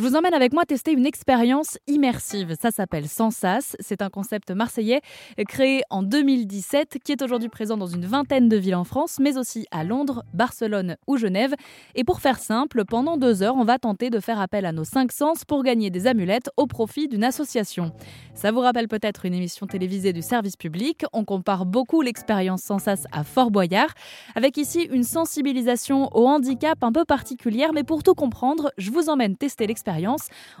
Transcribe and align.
Je 0.00 0.04
vous 0.06 0.16
emmène 0.16 0.32
avec 0.32 0.54
moi 0.54 0.64
tester 0.64 0.92
une 0.92 1.04
expérience 1.04 1.76
immersive. 1.86 2.56
Ça 2.58 2.70
s'appelle 2.70 3.06
Sensas. 3.06 3.76
C'est 3.80 4.00
un 4.00 4.08
concept 4.08 4.50
marseillais 4.50 5.02
créé 5.46 5.82
en 5.90 6.02
2017 6.02 6.96
qui 7.04 7.12
est 7.12 7.20
aujourd'hui 7.20 7.50
présent 7.50 7.76
dans 7.76 7.86
une 7.86 8.06
vingtaine 8.06 8.48
de 8.48 8.56
villes 8.56 8.76
en 8.76 8.84
France, 8.84 9.18
mais 9.20 9.36
aussi 9.36 9.66
à 9.70 9.84
Londres, 9.84 10.24
Barcelone 10.32 10.96
ou 11.06 11.18
Genève. 11.18 11.54
Et 11.96 12.02
pour 12.02 12.22
faire 12.22 12.38
simple, 12.38 12.86
pendant 12.86 13.18
deux 13.18 13.42
heures, 13.42 13.56
on 13.56 13.64
va 13.64 13.78
tenter 13.78 14.08
de 14.08 14.20
faire 14.20 14.40
appel 14.40 14.64
à 14.64 14.72
nos 14.72 14.84
cinq 14.84 15.12
sens 15.12 15.44
pour 15.44 15.62
gagner 15.62 15.90
des 15.90 16.06
amulettes 16.06 16.48
au 16.56 16.66
profit 16.66 17.06
d'une 17.06 17.22
association. 17.22 17.92
Ça 18.32 18.52
vous 18.52 18.60
rappelle 18.60 18.88
peut-être 18.88 19.26
une 19.26 19.34
émission 19.34 19.66
télévisée 19.66 20.14
du 20.14 20.22
service 20.22 20.56
public. 20.56 21.04
On 21.12 21.26
compare 21.26 21.66
beaucoup 21.66 22.00
l'expérience 22.00 22.62
Sensas 22.62 23.04
à 23.12 23.22
Fort 23.22 23.50
Boyard, 23.50 23.92
avec 24.34 24.56
ici 24.56 24.88
une 24.90 25.04
sensibilisation 25.04 26.08
au 26.16 26.26
handicap 26.26 26.82
un 26.82 26.90
peu 26.90 27.04
particulière. 27.04 27.74
Mais 27.74 27.84
pour 27.84 28.02
tout 28.02 28.14
comprendre, 28.14 28.72
je 28.78 28.90
vous 28.90 29.10
emmène 29.10 29.36
tester 29.36 29.66
l'expérience. 29.66 29.89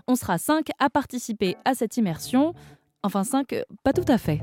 On 0.06 0.14
sera 0.14 0.38
cinq 0.38 0.68
à 0.78 0.90
participer 0.90 1.56
à 1.64 1.74
cette 1.74 1.96
immersion. 1.96 2.54
Enfin 3.02 3.24
cinq, 3.24 3.54
pas 3.82 3.92
tout 3.92 4.04
à 4.08 4.18
fait. 4.18 4.40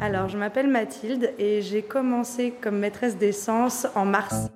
Alors, 0.00 0.28
je 0.28 0.36
m'appelle 0.36 0.66
Mathilde 0.66 1.32
et 1.38 1.62
j'ai 1.62 1.82
commencé 1.82 2.52
comme 2.60 2.78
maîtresse 2.78 3.16
d'essence 3.18 3.86
en 3.94 4.04
mars. 4.04 4.48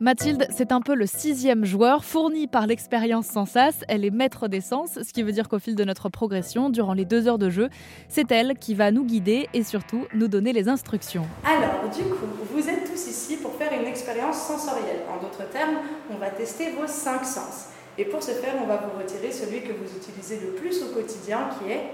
Mathilde, 0.00 0.46
c'est 0.50 0.70
un 0.70 0.82
peu 0.82 0.94
le 0.94 1.06
sixième 1.06 1.64
joueur 1.64 2.04
fourni 2.04 2.46
par 2.46 2.66
l'expérience 2.66 3.26
Sensas. 3.26 3.84
Elle 3.88 4.04
est 4.04 4.10
maître 4.10 4.48
d'essence, 4.48 4.98
ce 5.02 5.12
qui 5.14 5.22
veut 5.22 5.32
dire 5.32 5.48
qu'au 5.48 5.58
fil 5.58 5.76
de 5.76 5.84
notre 5.84 6.10
progression, 6.10 6.68
durant 6.68 6.92
les 6.92 7.06
deux 7.06 7.26
heures 7.26 7.38
de 7.38 7.48
jeu, 7.48 7.70
c'est 8.08 8.30
elle 8.30 8.58
qui 8.58 8.74
va 8.74 8.90
nous 8.90 9.04
guider 9.04 9.48
et 9.54 9.62
surtout 9.62 10.04
nous 10.14 10.28
donner 10.28 10.52
les 10.52 10.68
instructions. 10.68 11.26
Alors, 11.42 11.88
du 11.94 12.02
coup, 12.02 12.26
vous 12.52 12.68
êtes 12.68 12.83
tous 12.94 13.08
ici 13.08 13.36
pour 13.36 13.54
faire 13.54 13.72
une 13.72 13.86
expérience 13.86 14.38
sensorielle. 14.38 15.02
En 15.10 15.22
d'autres 15.22 15.50
termes, 15.50 15.78
on 16.10 16.16
va 16.16 16.30
tester 16.30 16.70
vos 16.70 16.86
cinq 16.86 17.24
sens. 17.24 17.66
Et 17.98 18.04
pour 18.04 18.22
ce 18.22 18.32
faire, 18.32 18.54
on 18.62 18.66
va 18.66 18.76
vous 18.76 18.98
retirer 18.98 19.32
celui 19.32 19.62
que 19.62 19.72
vous 19.72 19.96
utilisez 19.96 20.38
le 20.40 20.52
plus 20.52 20.82
au 20.82 20.86
quotidien, 20.86 21.48
qui 21.58 21.72
est 21.72 21.90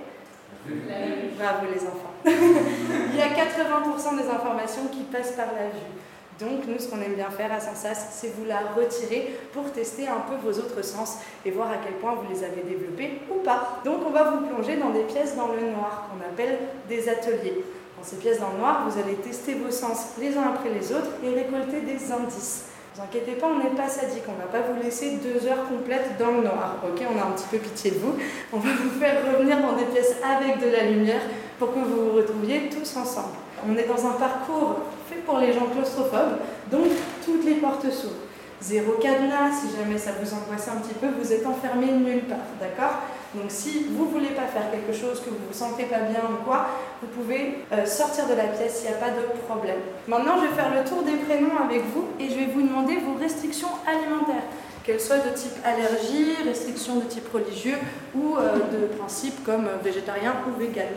Bravo 1.39 1.67
les 1.73 1.81
enfants. 1.83 2.13
Il 2.27 3.17
y 3.17 3.23
a 3.23 3.29
80% 3.29 4.21
des 4.21 4.29
informations 4.29 4.89
qui 4.93 5.05
passent 5.05 5.33
par 5.33 5.47
la 5.47 5.69
vue. 5.69 5.91
Donc 6.39 6.67
nous, 6.67 6.79
ce 6.79 6.89
qu'on 6.89 7.01
aime 7.01 7.15
bien 7.15 7.31
faire 7.31 7.53
à 7.53 7.61
Sensas, 7.61 8.09
c'est 8.11 8.35
vous 8.35 8.45
la 8.45 8.61
retirer 8.77 9.39
pour 9.53 9.71
tester 9.73 10.09
un 10.09 10.21
peu 10.21 10.37
vos 10.43 10.59
autres 10.59 10.83
sens 10.83 11.19
et 11.47 11.51
voir 11.51 11.71
à 11.71 11.77
quel 11.85 11.95
point 11.95 12.15
vous 12.15 12.31
les 12.31 12.45
avez 12.45 12.63
développés 12.63 13.21
ou 13.31 13.43
pas. 13.43 13.81
Donc 13.85 14.01
on 14.07 14.11
va 14.11 14.31
vous 14.31 14.47
plonger 14.47 14.77
dans 14.77 14.91
des 14.91 15.05
pièces 15.05 15.37
dans 15.37 15.49
le 15.49 15.71
noir 15.71 16.09
qu'on 16.11 16.21
appelle 16.27 16.59
des 16.89 17.09
ateliers. 17.09 17.65
Dans 18.01 18.07
ces 18.07 18.17
pièces 18.17 18.41
dans 18.41 18.53
le 18.53 18.61
noir, 18.61 18.89
vous 18.89 18.99
allez 18.99 19.17
tester 19.17 19.53
vos 19.53 19.71
sens 19.71 20.17
les 20.19 20.35
uns 20.35 20.55
après 20.55 20.71
les 20.71 20.91
autres 20.91 21.11
et 21.23 21.29
récolter 21.35 21.83
des 21.83 22.11
indices. 22.11 22.65
Ne 22.65 22.97
vous 22.97 23.03
inquiétez 23.03 23.33
pas, 23.33 23.47
on 23.49 23.59
n'est 23.59 23.77
pas 23.77 23.91
sadique, 23.91 24.23
on 24.27 24.33
ne 24.33 24.39
va 24.39 24.47
pas 24.47 24.73
vous 24.73 24.83
laisser 24.83 25.19
deux 25.19 25.47
heures 25.47 25.69
complètes 25.69 26.17
dans 26.19 26.31
le 26.31 26.41
noir. 26.41 26.77
Ok, 26.83 27.05
on 27.05 27.21
a 27.21 27.25
un 27.27 27.33
petit 27.33 27.45
peu 27.51 27.59
pitié 27.59 27.91
de 27.91 27.99
vous. 27.99 28.15
On 28.55 28.57
va 28.57 28.71
vous 28.73 28.99
faire 28.99 29.21
revenir 29.31 29.61
dans 29.61 29.77
des 29.77 29.85
pièces 29.85 30.17
avec 30.25 30.61
de 30.61 30.71
la 30.75 30.85
lumière 30.91 31.21
pour 31.59 31.75
que 31.75 31.79
vous 31.81 32.07
vous 32.07 32.17
retrouviez 32.17 32.71
tous 32.71 32.97
ensemble. 32.97 33.37
On 33.69 33.77
est 33.77 33.87
dans 33.87 34.07
un 34.07 34.13
parcours 34.13 34.77
fait 35.11 35.21
pour 35.21 35.37
les 35.37 35.53
gens 35.53 35.67
claustrophobes, 35.67 36.39
donc 36.73 36.87
toutes 37.23 37.45
les 37.45 37.57
portes 37.57 37.91
s'ouvrent. 37.91 38.15
Zéro 38.63 38.93
cadenas, 38.93 39.61
si 39.61 39.77
jamais 39.77 39.99
ça 39.99 40.13
vous 40.19 40.33
angoisse 40.33 40.69
un 40.69 40.81
petit 40.81 40.95
peu, 40.95 41.09
vous 41.21 41.31
êtes 41.31 41.47
enfermé 41.47 41.89
nulle 41.93 42.25
part, 42.25 42.39
d'accord? 42.59 43.03
Donc 43.35 43.45
si 43.49 43.87
vous 43.91 44.07
ne 44.07 44.11
voulez 44.11 44.31
pas 44.31 44.47
faire 44.47 44.71
quelque 44.73 44.93
chose 44.93 45.21
que 45.21 45.31
vous 45.31 45.37
vous 45.49 45.57
sentez 45.57 45.85
pas 45.85 46.01
bien 46.01 46.23
ou 46.29 46.45
quoi, 46.45 46.67
vous 47.01 47.07
pouvez 47.09 47.59
euh, 47.73 47.87
sortir 47.87 48.27
de 48.27 48.35
la 48.35 48.45
pièce, 48.45 48.83
il 48.83 48.91
n'y 48.91 48.97
a 48.97 48.99
pas 48.99 49.11
de 49.11 49.23
problème. 49.47 49.79
Maintenant, 50.09 50.35
je 50.41 50.49
vais 50.49 50.55
faire 50.55 50.75
le 50.75 50.89
tour 50.89 51.03
des 51.05 51.17
prénoms 51.17 51.57
avec 51.65 51.83
vous 51.95 52.07
et 52.19 52.29
je 52.29 52.35
vais 52.35 52.47
vous 52.47 52.63
demander 52.63 52.97
vos 52.97 53.15
restrictions 53.15 53.69
alimentaires 53.87 54.43
qu'elles 54.83 55.01
soient 55.01 55.19
de 55.19 55.31
type 55.31 55.53
allergie, 55.65 56.37
restrictions 56.45 56.97
de 56.97 57.05
type 57.05 57.33
religieux 57.33 57.79
ou 58.17 58.37
euh, 58.37 58.57
de 58.73 58.87
principe 58.99 59.45
comme 59.45 59.67
euh, 59.67 59.77
végétarien 59.83 60.35
ou 60.49 60.59
vegan. 60.59 60.89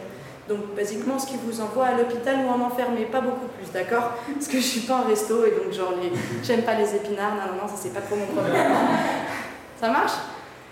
Donc, 0.49 0.75
basiquement, 0.75 1.19
ce 1.19 1.27
qui 1.27 1.35
vous 1.37 1.61
envoie 1.61 1.85
à 1.85 1.97
l'hôpital 1.97 2.37
ou 2.45 2.49
en 2.49 2.65
enfermé, 2.65 3.05
pas 3.05 3.21
beaucoup 3.21 3.47
plus, 3.47 3.71
d'accord? 3.71 4.11
Parce 4.33 4.47
que 4.47 4.57
je 4.57 4.63
suis 4.63 4.81
pas 4.81 4.95
en 4.95 5.03
resto 5.03 5.45
et 5.45 5.51
donc, 5.51 5.71
genre, 5.71 5.93
les... 6.01 6.11
j'aime 6.43 6.63
pas 6.63 6.73
les 6.73 6.95
épinards, 6.95 7.35
non, 7.35 7.53
non, 7.53 7.61
non, 7.61 7.67
ça 7.67 7.75
c'est 7.77 7.93
pas 7.93 8.01
trop 8.01 8.15
mon 8.15 8.25
problème. 8.25 8.55
ça 9.79 9.89
marche? 9.89 10.13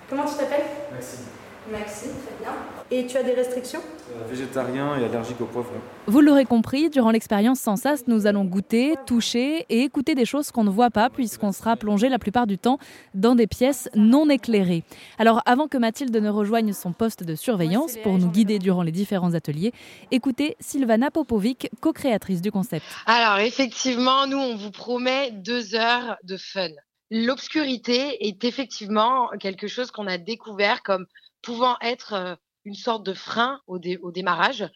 Comment 0.09 0.25
tu 0.25 0.35
t'appelles? 0.35 0.65
Maxime. 0.91 1.25
Maxime, 1.69 2.11
très 2.25 2.43
bien. 2.43 2.53
Et 2.89 3.05
tu 3.05 3.17
as 3.17 3.23
des 3.23 3.33
restrictions? 3.33 3.81
Euh, 4.09 4.27
Végétarien 4.27 4.97
et 4.97 5.05
allergique 5.05 5.39
au 5.39 5.45
poivron. 5.45 5.75
Vous 6.07 6.19
l'aurez 6.19 6.45
compris, 6.45 6.89
durant 6.89 7.11
l'expérience 7.11 7.59
Sensas, 7.59 8.03
nous 8.07 8.25
allons 8.25 8.45
goûter, 8.45 8.95
toucher 9.05 9.65
et 9.69 9.83
écouter 9.83 10.15
des 10.15 10.25
choses 10.25 10.51
qu'on 10.51 10.63
ne 10.63 10.71
voit 10.71 10.89
pas 10.89 11.09
puisqu'on 11.09 11.51
sera 11.51 11.77
plongé 11.77 12.09
la 12.09 12.17
plupart 12.17 12.47
du 12.47 12.57
temps 12.57 12.79
dans 13.13 13.35
des 13.35 13.45
pièces 13.45 13.89
non 13.95 14.27
éclairées. 14.29 14.83
Alors 15.19 15.41
avant 15.45 15.67
que 15.67 15.77
Mathilde 15.77 16.15
ne 16.15 16.29
rejoigne 16.29 16.73
son 16.73 16.93
poste 16.93 17.23
de 17.23 17.35
surveillance 17.35 17.95
pour 17.97 18.17
nous 18.17 18.29
guider 18.29 18.57
durant 18.57 18.81
les 18.81 18.91
différents 18.91 19.35
ateliers, 19.35 19.71
écoutez 20.09 20.57
Sylvana 20.59 21.11
Popovic, 21.11 21.69
co-créatrice 21.79 22.41
du 22.41 22.51
concept. 22.51 22.85
Alors 23.05 23.37
effectivement, 23.37 24.25
nous 24.25 24.39
on 24.39 24.55
vous 24.55 24.71
promet 24.71 25.31
deux 25.31 25.75
heures 25.75 26.17
de 26.23 26.37
fun. 26.37 26.69
L'obscurité 27.11 28.25
est 28.27 28.43
effectivement 28.45 29.29
quelque 29.39 29.67
chose 29.67 29.91
qu'on 29.91 30.07
a 30.07 30.17
découvert 30.17 30.81
comme 30.81 31.05
pouvant 31.41 31.77
être 31.81 32.37
une 32.65 32.75
sorte 32.75 33.05
de 33.05 33.13
frein 33.13 33.61
au, 33.67 33.79
démarrage. 33.79 34.69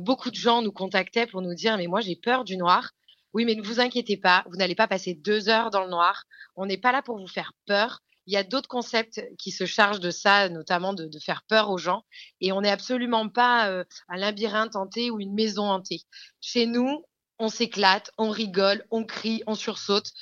beaucoup 0.00 0.30
de 0.30 0.36
gens 0.36 0.62
nous 0.62 0.72
contactaient 0.72 1.26
pour 1.26 1.42
nous 1.42 1.54
dire 1.54 1.76
mais 1.76 1.86
moi 1.86 2.00
j'ai 2.00 2.16
peur 2.16 2.44
du 2.44 2.56
noir. 2.56 2.92
Oui, 3.34 3.44
mais 3.44 3.54
ne 3.54 3.62
vous 3.62 3.78
inquiétez 3.78 4.16
pas, 4.16 4.44
vous 4.48 4.56
n'allez 4.56 4.74
pas 4.74 4.88
passer 4.88 5.14
deux 5.14 5.48
heures 5.50 5.70
dans 5.70 5.84
le 5.84 5.90
noir. 5.90 6.24
On 6.56 6.66
n'est 6.66 6.78
pas 6.78 6.92
là 6.92 7.02
pour 7.02 7.18
vous 7.18 7.26
faire 7.26 7.52
peur. 7.66 8.00
Il 8.26 8.32
y 8.32 8.36
a 8.36 8.42
d'autres 8.42 8.68
concepts 8.68 9.22
qui 9.38 9.50
se 9.50 9.64
chargent 9.64 10.00
de 10.00 10.10
ça, 10.10 10.48
notamment 10.48 10.92
de, 10.94 11.10
faire 11.18 11.42
peur 11.48 11.70
aux 11.70 11.78
gens. 11.78 12.04
Et 12.40 12.52
on 12.52 12.62
n'est 12.62 12.70
absolument 12.70 13.28
pas 13.28 13.84
un 14.08 14.16
labyrinthe 14.16 14.76
hanté 14.76 15.10
ou 15.10 15.20
une 15.20 15.34
maison 15.34 15.64
hantée. 15.64 16.02
Chez 16.40 16.66
nous, 16.66 17.04
on 17.38 17.48
s'éclate, 17.48 18.10
on 18.18 18.30
rigole, 18.30 18.84
on 18.90 19.04
crie, 19.04 19.42
on 19.46 19.54
sursaute. 19.54 20.12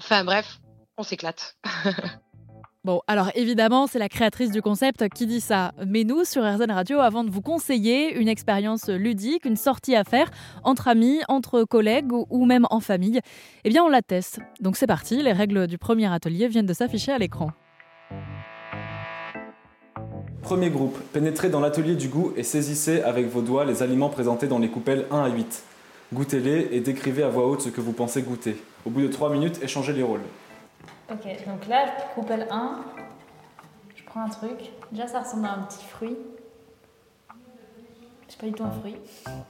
Enfin 0.00 0.24
bref, 0.24 0.60
on 0.96 1.02
s'éclate. 1.02 1.56
Bon, 2.84 3.00
alors 3.06 3.30
évidemment, 3.34 3.86
c'est 3.86 3.98
la 3.98 4.10
créatrice 4.10 4.50
du 4.50 4.60
concept 4.60 5.08
qui 5.08 5.26
dit 5.26 5.40
ça. 5.40 5.72
Mais 5.86 6.04
nous, 6.04 6.24
sur 6.24 6.42
RZN 6.42 6.70
Radio, 6.70 6.98
avant 6.98 7.24
de 7.24 7.30
vous 7.30 7.40
conseiller 7.40 8.14
une 8.14 8.28
expérience 8.28 8.90
ludique, 8.90 9.46
une 9.46 9.56
sortie 9.56 9.96
à 9.96 10.04
faire 10.04 10.30
entre 10.64 10.88
amis, 10.88 11.20
entre 11.28 11.64
collègues 11.64 12.12
ou 12.12 12.44
même 12.44 12.66
en 12.68 12.80
famille, 12.80 13.20
eh 13.64 13.70
bien 13.70 13.82
on 13.82 13.88
la 13.88 14.02
teste. 14.02 14.40
Donc 14.60 14.76
c'est 14.76 14.86
parti, 14.86 15.22
les 15.22 15.32
règles 15.32 15.66
du 15.66 15.78
premier 15.78 16.12
atelier 16.12 16.46
viennent 16.46 16.66
de 16.66 16.74
s'afficher 16.74 17.12
à 17.12 17.16
l'écran. 17.16 17.52
Premier 20.42 20.68
groupe, 20.68 20.98
pénétrez 21.14 21.48
dans 21.48 21.60
l'atelier 21.60 21.94
du 21.94 22.08
goût 22.08 22.34
et 22.36 22.42
saisissez 22.42 23.00
avec 23.00 23.28
vos 23.28 23.40
doigts 23.40 23.64
les 23.64 23.82
aliments 23.82 24.10
présentés 24.10 24.46
dans 24.46 24.58
les 24.58 24.68
coupelles 24.68 25.06
1 25.10 25.20
à 25.20 25.28
8. 25.30 25.62
Goûtez-les 26.12 26.68
et 26.72 26.80
décrivez 26.80 27.22
à 27.22 27.30
voix 27.30 27.48
haute 27.48 27.62
ce 27.62 27.70
que 27.70 27.80
vous 27.80 27.92
pensez 27.92 28.20
goûter. 28.20 28.58
Au 28.84 28.90
bout 28.90 29.00
de 29.00 29.08
3 29.08 29.32
minutes, 29.32 29.58
échangez 29.62 29.94
les 29.94 30.02
rôles. 30.02 30.20
Ok, 31.10 31.26
donc 31.46 31.66
là, 31.68 31.86
coupelle 32.14 32.46
1, 32.50 32.80
je 33.94 34.04
prends 34.04 34.22
un 34.22 34.28
truc. 34.28 34.72
Déjà, 34.90 35.06
ça 35.06 35.20
ressemble 35.20 35.46
à 35.46 35.52
un 35.52 35.62
petit 35.64 35.84
fruit. 35.84 36.16
C'est 38.26 38.40
pas 38.40 38.46
du 38.46 38.52
tout 38.52 38.64
un 38.64 38.70
fruit. 38.70 38.96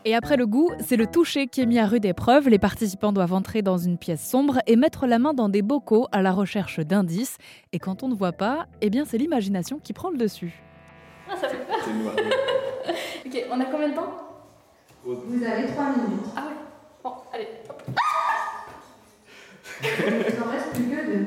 Et 0.05 0.15
après 0.15 0.37
le 0.37 0.47
goût, 0.47 0.71
c'est 0.81 0.97
le 0.97 1.07
toucher 1.07 1.47
qui 1.47 1.63
est 1.63 1.67
mis 1.67 1.79
à 1.79 1.87
rude 1.87 2.05
épreuve. 2.05 2.49
Les 2.49 2.59
participants 2.59 3.13
doivent 3.13 3.33
entrer 3.33 3.63
dans 3.63 3.79
une 3.79 3.97
pièce 3.97 4.29
sombre 4.29 4.59
et 4.67 4.77
mettre 4.77 5.07
la 5.07 5.19
main 5.19 5.33
dans 5.33 5.49
des 5.49 5.63
bocaux 5.63 6.07
à 6.13 6.21
la 6.23 6.33
recherche 6.33 6.81
d'indices. 6.81 7.39
Et 7.73 7.79
quand 7.79 8.03
on 8.03 8.09
ne 8.09 8.15
voit 8.15 8.33
pas, 8.33 8.67
eh 8.83 8.91
bien 8.91 9.05
c'est 9.07 9.17
l'imagination 9.17 9.79
qui 9.79 9.93
prend 9.93 10.11
le 10.11 10.19
dessus. 10.19 10.63
Ah, 11.31 11.37
ça 11.37 11.49
fait 11.49 11.57
peur. 11.57 11.77
C'est 11.83 11.93
noir. 11.95 12.15
Ok, 13.25 13.45
on 13.51 13.61
a 13.61 13.65
combien 13.65 13.89
de 13.89 13.95
temps? 13.95 14.13
Vous 15.05 15.45
avez 15.45 15.67
3 15.67 15.85
minutes. 15.85 16.27
Ah 16.37 16.43
ouais. 16.47 16.55
Bon, 17.03 17.13
allez, 17.33 17.49
hop. 17.71 17.83
Il 19.85 20.39
n'en 20.41 20.51
reste 20.51 20.73
plus 20.73 20.85
que 20.91 21.07
deux. 21.07 21.27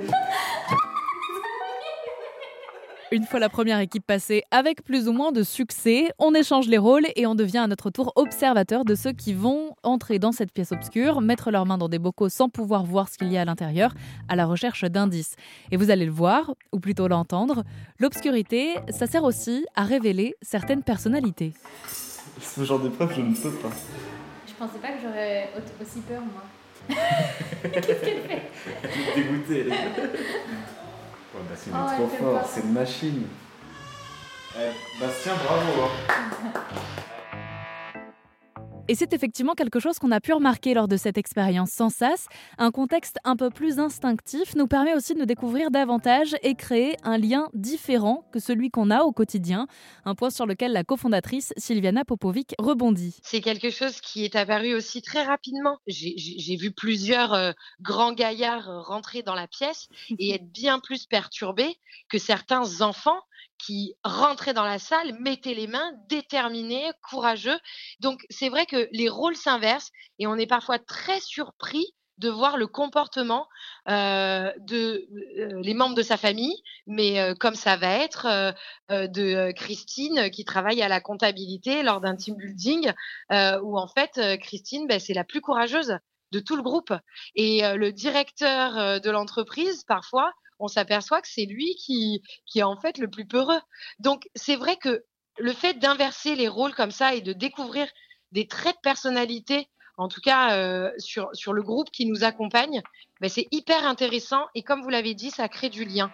Une 3.09 3.23
fois 3.23 3.39
la 3.39 3.47
première 3.47 3.79
équipe 3.79 4.05
passée 4.05 4.43
avec 4.51 4.83
plus 4.83 5.07
ou 5.07 5.13
moins 5.13 5.31
de 5.31 5.41
succès, 5.41 6.09
on 6.19 6.33
échange 6.33 6.67
les 6.67 6.77
rôles 6.77 7.05
et 7.15 7.25
on 7.25 7.35
devient 7.35 7.59
à 7.59 7.67
notre 7.67 7.89
tour 7.89 8.11
observateur 8.17 8.83
de 8.83 8.95
ceux 8.95 9.13
qui 9.13 9.33
vont 9.33 9.75
entrer 9.83 10.19
dans 10.19 10.33
cette 10.33 10.51
pièce 10.51 10.73
obscure, 10.73 11.21
mettre 11.21 11.49
leurs 11.49 11.65
mains 11.65 11.77
dans 11.77 11.87
des 11.87 11.99
bocaux 11.99 12.27
sans 12.27 12.49
pouvoir 12.49 12.83
voir 12.83 13.07
ce 13.07 13.17
qu'il 13.17 13.31
y 13.31 13.37
a 13.37 13.41
à 13.41 13.45
l'intérieur, 13.45 13.93
à 14.27 14.35
la 14.35 14.45
recherche 14.45 14.83
d'indices. 14.83 15.35
Et 15.71 15.77
vous 15.77 15.89
allez 15.89 16.05
le 16.05 16.11
voir, 16.11 16.53
ou 16.73 16.81
plutôt 16.81 17.07
l'entendre, 17.07 17.63
l'obscurité, 17.99 18.75
ça 18.89 19.07
sert 19.07 19.23
aussi 19.23 19.65
à 19.73 19.83
révéler 19.83 20.35
certaines 20.41 20.83
personnalités. 20.83 21.53
Ce 22.41 22.61
genre 22.65 22.79
d'épreuve, 22.79 23.13
je 23.15 23.21
ne 23.21 23.33
peux 23.33 23.51
pas. 23.51 23.69
Je 24.47 24.53
pensais 24.53 24.79
pas 24.79 24.89
que 24.89 24.99
j'aurais 25.01 25.49
au- 25.55 25.81
aussi 25.81 26.01
peur, 26.01 26.19
moi. 26.21 26.43
Dégoûté. 29.15 29.61
elle 29.61 29.67
est- 29.67 29.71
Ouais, 29.71 31.43
Bastien, 31.49 31.73
il 31.73 31.75
est 31.75 31.79
Oh, 31.79 31.85
trop 31.93 32.03
elle 32.03 32.09
fait 32.09 32.23
fort, 32.23 32.49
c'est 32.51 32.61
une 32.61 32.73
machine. 32.73 33.27
Eh, 34.57 34.71
Bastien, 34.99 35.33
bravo. 35.35 35.71
hein. 35.83 35.91
Et 38.89 38.95
c'est 38.95 39.11
effectivement 39.11 39.53
quelque 39.53 39.81
chose 39.81 39.99
qu'on 39.99 40.11
a 40.11 40.21
pu 40.21 40.31
remarquer 40.31 40.73
lors 40.73 40.87
de 40.87 40.95
cette 40.95 41.17
expérience 41.17 41.71
sans 41.71 41.89
sas. 41.89 42.27
Un 42.57 42.71
contexte 42.71 43.17
un 43.25 43.35
peu 43.35 43.49
plus 43.49 43.79
instinctif 43.79 44.55
nous 44.55 44.67
permet 44.67 44.93
aussi 44.93 45.13
de 45.13 45.19
nous 45.19 45.25
découvrir 45.25 45.71
davantage 45.71 46.37
et 46.41 46.55
créer 46.55 46.95
un 47.03 47.17
lien 47.17 47.49
différent 47.53 48.25
que 48.31 48.39
celui 48.39 48.69
qu'on 48.69 48.89
a 48.89 49.01
au 49.01 49.11
quotidien. 49.11 49.67
Un 50.05 50.15
point 50.15 50.29
sur 50.29 50.45
lequel 50.45 50.71
la 50.71 50.85
cofondatrice 50.85 51.53
Sylviana 51.57 52.05
Popovic 52.05 52.55
rebondit. 52.59 53.17
C'est 53.23 53.41
quelque 53.41 53.71
chose 53.71 53.99
qui 53.99 54.23
est 54.23 54.37
apparu 54.37 54.73
aussi 54.73 55.01
très 55.01 55.23
rapidement. 55.23 55.79
J'ai 55.87 56.55
vu 56.55 56.71
plusieurs 56.71 57.33
euh, 57.33 57.51
grands 57.81 58.13
gaillards 58.13 58.85
rentrer 58.85 59.21
dans 59.21 59.35
la 59.35 59.47
pièce 59.47 59.89
et 60.17 60.29
être 60.35 60.49
bien 60.49 60.79
plus 60.79 61.07
perturbés 61.07 61.77
que 62.09 62.17
certains 62.17 62.81
enfants 62.81 63.19
qui 63.57 63.95
rentraient 64.03 64.53
dans 64.53 64.65
la 64.65 64.79
salle, 64.79 65.17
mettaient 65.19 65.53
les 65.53 65.67
mains, 65.67 65.91
déterminés, 66.09 66.91
courageux. 67.09 67.59
Donc 67.99 68.25
c'est 68.29 68.49
vrai 68.49 68.65
que 68.65 68.87
les 68.91 69.09
rôles 69.09 69.35
s'inversent 69.35 69.91
et 70.19 70.27
on 70.27 70.35
est 70.35 70.47
parfois 70.47 70.79
très 70.79 71.19
surpris 71.19 71.93
de 72.17 72.29
voir 72.29 72.57
le 72.57 72.67
comportement 72.67 73.47
euh, 73.89 74.51
de 74.59 75.07
euh, 75.37 75.61
les 75.61 75.73
membres 75.73 75.95
de 75.95 76.01
sa 76.01 76.17
famille, 76.17 76.55
mais 76.87 77.19
euh, 77.19 77.35
comme 77.35 77.55
ça 77.55 77.77
va 77.77 77.95
être 77.97 78.53
de 78.89 79.51
Christine 79.51 80.29
qui 80.31 80.45
travaille 80.45 80.81
à 80.81 80.87
la 80.87 81.01
comptabilité 81.01 81.83
lors 81.83 82.01
d'un 82.01 82.15
team 82.15 82.35
building, 82.35 82.91
où 83.31 83.77
en 83.77 83.87
fait 83.87 84.39
Christine, 84.39 84.87
ben, 84.87 84.99
c'est 84.99 85.13
la 85.13 85.23
plus 85.23 85.41
courageuse 85.41 85.97
de 86.31 86.39
tout 86.39 86.55
le 86.55 86.61
groupe. 86.61 86.93
Et 87.35 87.61
le 87.61 87.91
directeur 87.91 89.01
de 89.01 89.09
l'entreprise, 89.09 89.83
parfois, 89.83 90.33
on 90.59 90.67
s'aperçoit 90.67 91.21
que 91.21 91.27
c'est 91.27 91.45
lui 91.45 91.75
qui, 91.75 92.21
est 92.55 92.63
en 92.63 92.79
fait 92.79 92.97
le 92.97 93.09
plus 93.09 93.25
peureux. 93.25 93.59
Donc 93.99 94.27
c'est 94.35 94.55
vrai 94.55 94.77
que 94.77 95.03
le 95.37 95.53
fait 95.53 95.75
d'inverser 95.75 96.35
les 96.35 96.47
rôles 96.47 96.73
comme 96.73 96.91
ça 96.91 97.13
et 97.13 97.21
de 97.21 97.33
découvrir 97.33 97.87
des 98.31 98.47
traits 98.47 98.75
de 98.75 98.81
personnalité, 98.81 99.67
en 99.97 100.07
tout 100.07 100.21
cas 100.21 100.57
euh, 100.57 100.91
sur, 100.97 101.29
sur 101.33 101.53
le 101.53 101.63
groupe 101.63 101.91
qui 101.91 102.05
nous 102.05 102.23
accompagne, 102.23 102.81
ben 103.21 103.29
c'est 103.29 103.47
hyper 103.51 103.85
intéressant 103.85 104.45
et 104.55 104.63
comme 104.63 104.81
vous 104.81 104.89
l'avez 104.89 105.13
dit, 105.13 105.31
ça 105.31 105.47
crée 105.47 105.69
du 105.69 105.85
lien. 105.85 106.11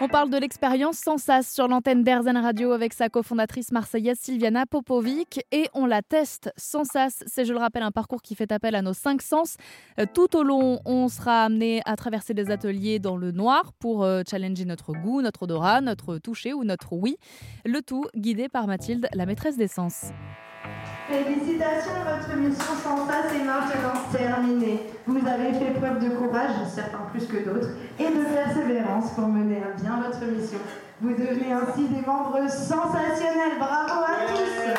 On 0.00 0.06
parle 0.06 0.30
de 0.30 0.36
l'expérience 0.36 0.96
sans 0.96 1.18
sas 1.18 1.52
sur 1.52 1.66
l'antenne 1.66 2.04
d'Airzen 2.04 2.36
Radio 2.36 2.70
avec 2.70 2.92
sa 2.92 3.08
cofondatrice 3.08 3.72
marseillaise 3.72 4.16
Sylviana 4.20 4.64
Popovic 4.64 5.40
et 5.50 5.68
on 5.74 5.86
la 5.86 6.02
teste 6.02 6.52
sans 6.56 6.84
sas. 6.84 7.24
C'est, 7.26 7.44
je 7.44 7.52
le 7.52 7.58
rappelle, 7.58 7.82
un 7.82 7.90
parcours 7.90 8.22
qui 8.22 8.36
fait 8.36 8.52
appel 8.52 8.76
à 8.76 8.82
nos 8.82 8.92
cinq 8.92 9.22
sens. 9.22 9.56
Euh, 9.98 10.06
tout 10.12 10.36
au 10.36 10.44
long, 10.44 10.78
on 10.84 11.08
sera 11.08 11.42
amené 11.42 11.82
à 11.84 11.96
traverser 11.96 12.32
des 12.32 12.52
ateliers 12.52 13.00
dans 13.00 13.16
le 13.16 13.32
noir 13.32 13.72
pour 13.80 14.04
euh, 14.04 14.22
challenger 14.24 14.66
notre 14.66 14.92
goût, 14.92 15.20
notre 15.20 15.42
odorat, 15.42 15.80
notre 15.80 16.18
toucher 16.18 16.52
ou 16.52 16.62
notre 16.62 16.92
oui. 16.92 17.16
Le 17.64 17.82
tout 17.82 18.04
guidé 18.14 18.48
par 18.48 18.68
Mathilde, 18.68 19.08
la 19.12 19.26
maîtresse 19.26 19.56
des 19.56 19.66
sens. 19.66 20.12
Votre 21.10 22.36
mission 22.36 22.74
Vous 25.06 25.18
avez 25.26 25.52
fait 25.52 25.72
preuve 25.80 26.04
de 26.04 26.10
courage, 26.14 26.50
certains 26.72 27.06
plus 27.10 27.26
que 27.26 27.44
d'autres, 27.44 27.70
et 27.98 28.04
de 28.04 28.24
persévérance 28.24 29.10
pour 29.12 29.26
mener 29.26 29.56
à 29.56 29.80
bien 29.80 30.00
votre 30.00 30.24
mission. 30.26 30.58
Vous 31.00 31.10
devenez 31.10 31.52
ainsi 31.52 31.88
des 31.88 32.06
membres 32.06 32.48
sensationnels. 32.48 33.58
Bravo 33.58 34.04
à 34.04 34.28
tous 34.28 34.70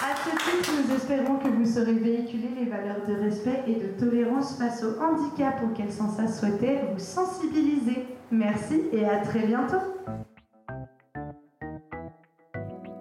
À 0.00 0.14
ce 0.24 0.30
titre, 0.30 0.70
nous 0.78 0.94
espérons 0.94 1.36
que 1.36 1.48
vous 1.48 1.66
saurez 1.66 1.92
véhiculer 1.94 2.50
les 2.58 2.66
valeurs 2.66 3.04
de 3.06 3.24
respect 3.24 3.62
et 3.66 3.74
de 3.74 3.88
tolérance 3.98 4.56
face 4.56 4.82
au 4.82 4.98
handicap 5.02 5.60
auquel 5.64 5.92
Sansa 5.92 6.28
souhaitait 6.28 6.80
vous 6.92 6.98
sensibiliser. 6.98 8.06
Merci 8.30 8.84
et 8.92 9.04
à 9.04 9.18
très 9.18 9.40
bientôt 9.40 9.76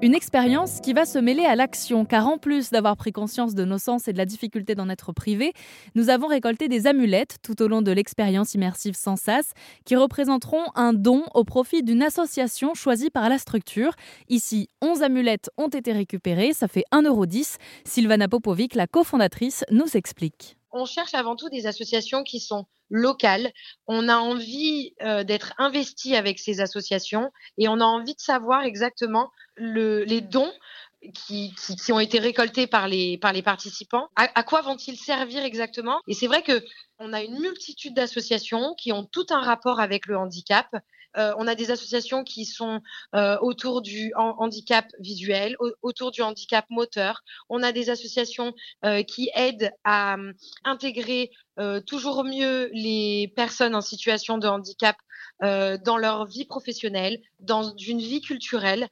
une 0.01 0.15
expérience 0.15 0.79
qui 0.81 0.93
va 0.93 1.05
se 1.05 1.19
mêler 1.19 1.45
à 1.45 1.55
l'action, 1.55 2.05
car 2.05 2.27
en 2.27 2.39
plus 2.39 2.71
d'avoir 2.71 2.97
pris 2.97 3.11
conscience 3.11 3.53
de 3.53 3.65
nos 3.65 3.77
sens 3.77 4.07
et 4.07 4.13
de 4.13 4.17
la 4.17 4.25
difficulté 4.25 4.73
d'en 4.73 4.89
être 4.89 5.13
privé, 5.13 5.53
nous 5.93 6.09
avons 6.09 6.27
récolté 6.27 6.67
des 6.67 6.87
amulettes 6.87 7.37
tout 7.43 7.61
au 7.61 7.67
long 7.67 7.83
de 7.83 7.91
l'expérience 7.91 8.55
immersive 8.55 8.95
sans 8.95 9.15
sas, 9.15 9.51
qui 9.85 9.95
représenteront 9.95 10.63
un 10.73 10.93
don 10.93 11.23
au 11.35 11.43
profit 11.43 11.83
d'une 11.83 12.01
association 12.01 12.73
choisie 12.73 13.11
par 13.11 13.29
la 13.29 13.37
structure. 13.37 13.93
Ici, 14.27 14.69
11 14.81 15.03
amulettes 15.03 15.51
ont 15.57 15.69
été 15.69 15.91
récupérées, 15.91 16.53
ça 16.53 16.67
fait 16.67 16.85
1,10€. 16.91 17.57
Sylvana 17.85 18.27
Popovic, 18.27 18.73
la 18.73 18.87
cofondatrice, 18.87 19.63
nous 19.69 19.95
explique 19.95 20.57
on 20.71 20.85
cherche 20.85 21.13
avant 21.13 21.35
tout 21.35 21.49
des 21.49 21.67
associations 21.67 22.23
qui 22.23 22.39
sont 22.39 22.65
locales. 22.89 23.51
On 23.87 24.09
a 24.09 24.17
envie 24.17 24.93
euh, 25.01 25.23
d'être 25.23 25.53
investi 25.57 26.15
avec 26.15 26.39
ces 26.39 26.59
associations 26.59 27.31
et 27.57 27.67
on 27.67 27.79
a 27.79 27.85
envie 27.85 28.15
de 28.15 28.19
savoir 28.19 28.63
exactement 28.63 29.31
les 29.57 30.21
dons 30.21 30.51
qui, 31.13 31.53
ont 31.89 31.99
été 31.99 32.19
récoltés 32.19 32.67
par 32.67 32.87
les, 32.87 33.17
par 33.17 33.33
les 33.33 33.41
participants. 33.41 34.07
À, 34.15 34.43
quoi 34.43 34.61
vont-ils 34.61 34.97
servir 34.97 35.43
exactement? 35.43 35.99
Et 36.07 36.13
c'est 36.13 36.27
vrai 36.27 36.43
que 36.43 36.63
on 36.99 37.13
a 37.13 37.23
une 37.23 37.39
multitude 37.39 37.95
d'associations 37.95 38.75
qui 38.77 38.91
ont 38.91 39.05
tout 39.05 39.25
un 39.31 39.41
rapport 39.41 39.79
avec 39.79 40.05
le 40.05 40.17
handicap. 40.17 40.67
Euh, 41.17 41.33
on 41.37 41.47
a 41.47 41.55
des 41.55 41.71
associations 41.71 42.23
qui 42.23 42.45
sont 42.45 42.81
euh, 43.15 43.37
autour 43.41 43.81
du 43.81 44.11
handicap 44.15 44.85
visuel, 44.99 45.55
autour 45.81 46.11
du 46.11 46.21
handicap 46.21 46.65
moteur. 46.69 47.23
On 47.49 47.63
a 47.63 47.71
des 47.71 47.89
associations 47.89 48.53
euh, 48.85 49.03
qui 49.03 49.29
aident 49.35 49.71
à 49.83 50.17
intégrer 50.63 51.31
toujours 51.85 52.23
mieux 52.23 52.71
les 52.73 53.31
personnes 53.35 53.75
en 53.75 53.81
situation 53.81 54.39
de 54.39 54.47
handicap 54.47 54.95
dans 55.41 55.97
leur 55.97 56.25
vie 56.25 56.45
professionnelle, 56.45 57.19
dans 57.39 57.75
une 57.75 57.99
vie 57.99 58.21
culturelle. 58.21 58.87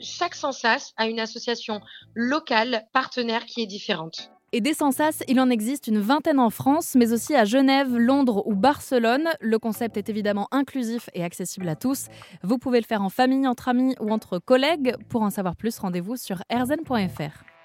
Chaque 0.00 0.34
Sensas 0.34 0.94
a 0.96 1.06
une 1.06 1.20
association 1.20 1.80
locale 2.14 2.88
partenaire 2.92 3.46
qui 3.46 3.62
est 3.62 3.66
différente. 3.66 4.32
Et 4.52 4.62
des 4.62 4.72
Sensas, 4.72 5.22
il 5.28 5.40
en 5.40 5.50
existe 5.50 5.88
une 5.88 5.98
vingtaine 5.98 6.38
en 6.38 6.48
France, 6.48 6.94
mais 6.94 7.12
aussi 7.12 7.34
à 7.34 7.44
Genève, 7.44 7.94
Londres 7.94 8.42
ou 8.46 8.54
Barcelone. 8.54 9.28
Le 9.40 9.58
concept 9.58 9.98
est 9.98 10.08
évidemment 10.08 10.48
inclusif 10.52 11.10
et 11.12 11.22
accessible 11.22 11.68
à 11.68 11.76
tous. 11.76 12.06
Vous 12.42 12.56
pouvez 12.56 12.80
le 12.80 12.86
faire 12.86 13.02
en 13.02 13.10
famille, 13.10 13.46
entre 13.46 13.68
amis 13.68 13.94
ou 14.00 14.10
entre 14.10 14.38
collègues. 14.38 14.94
Pour 15.10 15.20
en 15.20 15.28
savoir 15.28 15.54
plus, 15.54 15.78
rendez-vous 15.78 16.16
sur 16.16 16.42
erzen.fr. 16.48 17.57